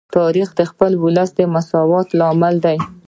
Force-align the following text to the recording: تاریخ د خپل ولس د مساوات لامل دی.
تاریخ 0.17 0.49
د 0.59 0.61
خپل 0.71 0.91
ولس 1.03 1.29
د 1.35 1.39
مساوات 1.53 2.07
لامل 2.19 2.55
دی. 2.65 2.77